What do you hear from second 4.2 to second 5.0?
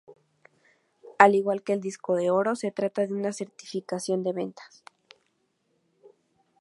de ventas.